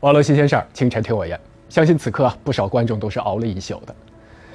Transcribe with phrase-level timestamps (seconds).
[0.00, 1.40] 网络新鲜事儿，清晨听我言。
[1.70, 3.94] 相信此刻不少观众都是熬了一宿的。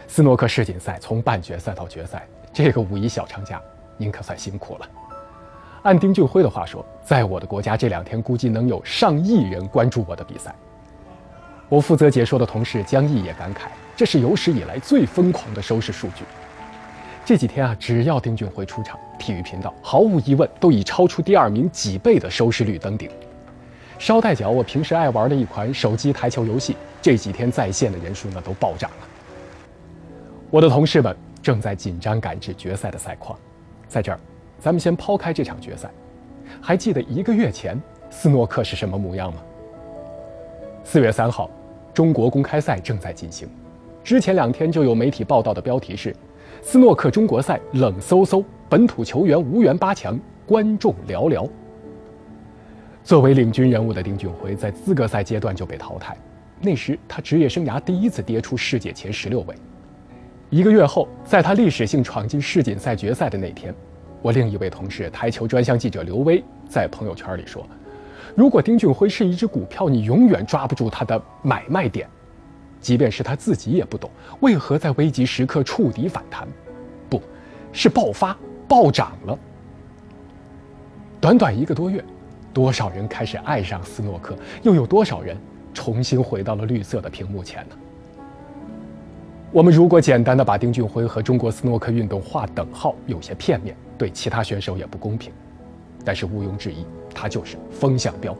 [0.07, 3.59] 斯诺克世锦赛从半决赛到决赛，这个五一小长假，
[3.97, 4.87] 您可算辛苦了。
[5.81, 10.53] 按丁俊晖的话说，在我的国家这两天估计能有上亿人关注我的比赛。
[11.69, 13.61] 我负责解说的同事江毅也感慨，
[13.95, 16.23] 这是有史以来最疯狂的收视数据。
[17.25, 23.09] 这几天啊，只要丁俊晖出场，体育频道毫无疑问都以超出第二名几倍的收视率登顶。
[24.01, 29.07] 捎带脚，我平时爱玩的一款手机台球游戏，这几天在线的人数呢都暴涨了。
[30.49, 33.37] 我的同事们正在紧张赶制决赛的赛况，
[33.87, 34.19] 在这儿，
[34.57, 35.87] 咱们先抛开这场决赛，
[36.59, 39.39] 还记得一个月前斯诺克是什么模样吗？
[40.83, 41.47] 四月三号，
[41.93, 43.47] 中国公开赛正在进行，
[44.03, 46.11] 之前两天就有媒体报道的标题是：
[46.63, 51.47] 斯诺克中国赛冷飕飕，本土球员无缘八强，观众寥寥。
[53.03, 56.15] 作为领军人物的丁俊晖，在资格赛阶段就被淘汰。
[56.59, 59.55] 那时他职业生涯第一次跌出世界前十六位。
[60.51, 63.73] 一个月后，在他历史性闯进世锦赛决赛的那天，
[64.21, 67.65] 我另一位同事台球专项记者刘威在朋友圈里说
[68.37, 72.07] ：“如果丁俊晖是一只股票，你永远抓不住他的买卖点。
[72.79, 76.47] 即便是他自己也不懂，为何在危急时刻触底反弹，
[77.09, 77.21] 不
[77.71, 78.37] 是爆发
[78.67, 79.37] 暴涨了。
[81.19, 82.03] 短短一个多月。”
[82.53, 85.37] 多少人开始爱上斯诺克，又有多少人
[85.73, 87.75] 重新回到了绿色的屏幕前呢？
[89.51, 95.31] 我们如果简单的把丁俊晖和中国斯诺克运动划等号，有些片面，对其他选手也不公平。
[96.03, 98.35] 但是毋庸置疑，他就是风向标。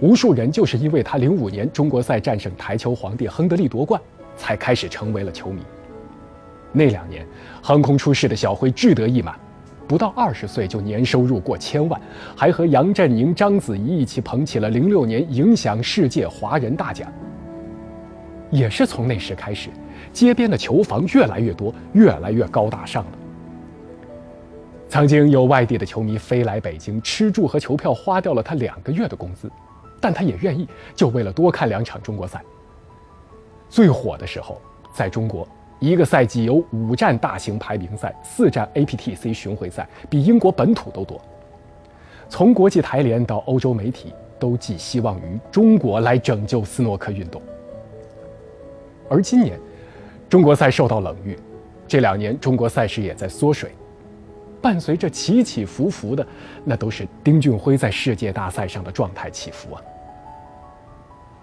[0.00, 4.00] 无数人就是因为他零五年中国赛战胜台球皇帝亨德利夺冠，
[4.36, 5.62] 才开始成为了球迷。
[6.72, 7.24] 那两年，
[7.62, 9.38] 横空出世的小辉志得意满。
[9.86, 12.00] 不到二十岁就年收入过千万，
[12.36, 17.12] 还和杨振宁、章子怡一起捧起了零六年影响世界华人大奖。
[18.50, 19.68] 也是从那时开始，
[20.12, 23.10] 街边的球房越来越多，越来越高大上了。
[24.88, 29.50] 曾经有外地的球迷飞来北京，吃住和球票花掉了他两个月的工资，
[30.00, 32.40] 但他也愿意，就为了多看两场中国赛。
[33.68, 34.60] 最火的时候，
[34.92, 35.46] 在中国。
[35.86, 41.20] 一个赛季有五站大型排名赛，四站 APTC 巡回赛，比英国本土都多。
[42.28, 47.42] 从国际台联到欧洲媒体，都寄希望于中国来拯救斯诺克运动。
[49.10, 49.58] 而今年，
[50.28, 51.38] 中国赛受到冷遇，
[51.86, 53.72] 这两年中国赛事也在缩水，
[54.62, 56.26] 伴随着起起伏伏的，
[56.64, 59.82] 那都是丁俊晖在世界大赛上的状态起伏啊。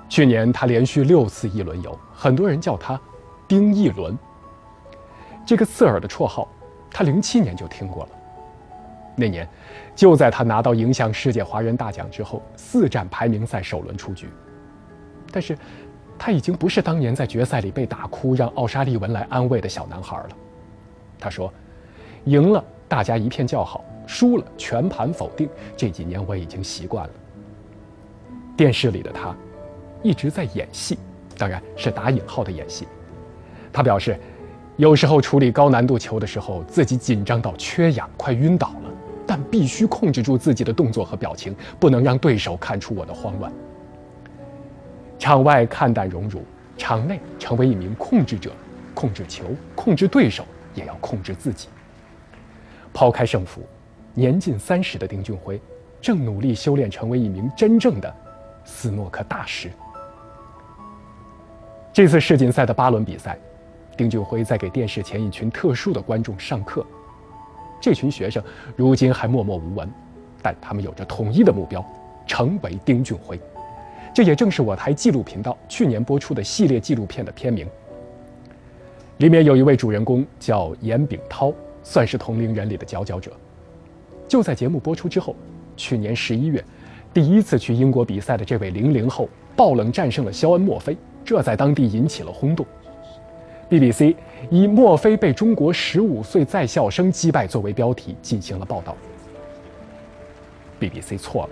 [0.09, 2.99] 去年他连续六次一轮游，很多人叫他
[3.47, 4.17] “丁一轮”。
[5.45, 6.47] 这个刺耳的绰号，
[6.89, 8.09] 他零七年就听过了。
[9.13, 9.47] 那年，
[9.93, 14.29] 就在他拿到影响世界华人大奖之后，四战排名赛首轮出局。
[15.31, 15.57] 但是，
[16.17, 20.29] 他已经不是当年在决赛里被打哭，让奥沙利文来安慰的小男孩了。
[21.19, 21.53] 他说
[22.23, 25.49] ：“赢了，大家一片叫好；输了，全盘否定。
[25.75, 27.13] 这几年我已经习惯了。”
[28.55, 29.35] 电视里的他，
[30.01, 30.97] 一直在演戏，
[31.37, 32.87] 当然是打引号的演戏。
[33.73, 34.17] 他表示。
[34.77, 38.91] 有时候处理高难度球的时候，自己紧张到缺氧，快晕倒了，
[39.27, 43.51] 但必须控制住自己的动作和表情，不能让对手看出我的慌乱。
[45.19, 46.43] 场外看淡荣辱，
[46.77, 48.51] 场内成为一名控制者，
[48.95, 49.45] 控制球，
[49.75, 51.67] 控制对手，也要控制自己。
[52.91, 53.61] 抛开胜负，
[54.15, 55.61] 年近三十的丁俊晖，
[56.01, 58.11] 正努力修炼成为一名真正的
[58.65, 59.69] 斯诺克大师。
[61.93, 63.37] 这次世锦赛的八轮比赛。
[64.01, 66.83] 丁俊晖在给电视前一群特殊的观众上课，
[67.79, 68.43] 这群学生
[68.75, 69.87] 如今还默默无闻，
[70.41, 71.85] 但他们有着统一的目标，
[72.25, 73.39] 成为丁俊晖。
[74.11, 77.67] 这也正是我台纪录频道去年播出的系列纪录片的片名。
[79.17, 83.31] 里面有一位主人公叫严炳涛，算是同龄人里的佼佼者。
[84.27, 85.35] 就在节目播出之后，
[85.77, 86.65] 去年十一月，
[87.13, 92.65] 第一次去英国比赛的这位零零后爆冷战胜了肖恩·墨菲，这在当地引起了轰动。
[93.71, 94.13] BBC
[94.49, 98.97] 以“墨菲被中国十五岁在校生击败”作为标题进行了报道。
[100.77, 101.49] BBC 错了，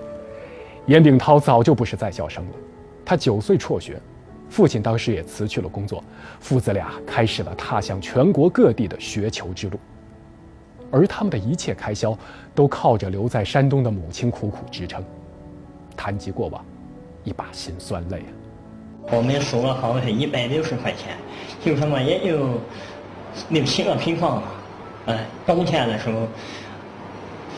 [0.86, 2.52] 严炳涛早就不是在校生了，
[3.06, 3.98] 他九岁辍学，
[4.50, 6.04] 父亲当时也辞去了工作，
[6.42, 9.80] 父子俩开始了踏向全国各地的学球之路，
[10.92, 12.18] 而他们的一切开销
[12.54, 15.02] 都靠着留在山东的母亲苦苦支撑。
[15.96, 16.66] 谈及过往，
[17.24, 18.39] 一把辛酸泪啊。
[19.12, 21.16] 我们收了好像是一百六十块钱，
[21.64, 22.60] 就什么也就
[23.50, 24.48] 六七个平方吧，
[25.08, 26.28] 哎，冬天的时候，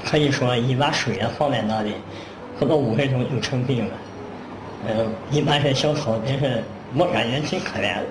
[0.06, 1.94] 可以说一碗水啊放在那里，
[2.59, 3.92] 喝个五分钟就成冰了。
[4.88, 6.63] 呃，一般是小草，但是
[6.98, 8.06] 我感觉挺可怜的。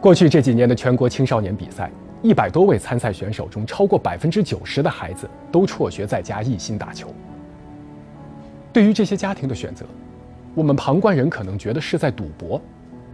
[0.00, 1.90] 过去这几年的全国青少年比赛，
[2.22, 7.12] 一百多位参赛选手中，超过百分之九十的孩子都辍学在家，一心打球。
[8.72, 9.84] 对于这些家庭的选择，
[10.54, 12.60] 我们旁观人可能觉得是在赌博，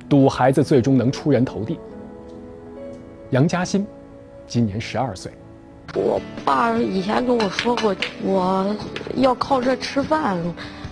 [0.08, 1.78] 赌孩子最终能出人头地。
[3.30, 3.86] 杨嘉欣
[4.46, 5.30] 今年十二岁。
[5.94, 7.94] 我爸以前跟我说过，
[8.24, 8.74] 我
[9.16, 10.38] 要靠这吃饭，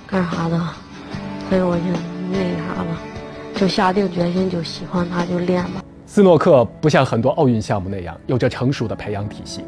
[0.07, 0.59] 干啥的，
[1.49, 1.83] 所以我就
[2.31, 2.99] 那啥了，
[3.57, 5.83] 就下定决心，就喜欢他，就练吧。
[6.07, 9.65] 斯诺克不像很多奥运项目那样有着成熟的培养体系，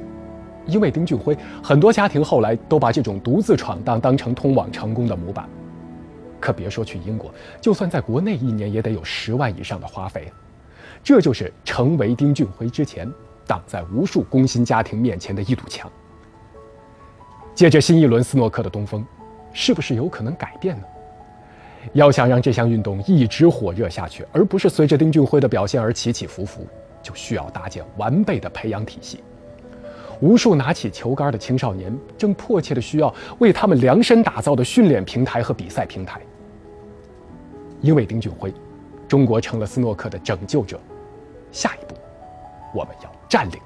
[0.67, 5.49] 因为丁俊晖，很多家庭后来都把这种独自闯荡当成通往成功的模板。
[6.41, 10.31] 可别说去英国，就算在国内，一年也得有十万以上的花费。
[11.03, 13.11] 这就是成为丁俊晖之前。
[13.49, 15.89] 挡在无数工薪家庭面前的一堵墙。
[17.55, 19.07] 借着新一轮斯诺克的东风，
[19.53, 20.83] 是不是有可能改变呢？
[21.93, 26.67] 要想让这项运动一直火热下去，而不是随着丁俊晖的表现而起起伏伏，
[27.01, 29.23] 就需要搭建完备的培养体系。
[30.21, 36.21] 无数拿起球杆的青少年正迫切的需要为他们量身打造的训练平台和比赛平台。
[37.81, 38.53] 因为丁俊晖，
[39.07, 40.81] 中国成了斯诺克的拯救者。
[41.53, 41.95] 下一步。
[42.75, 43.59] 我们要占领。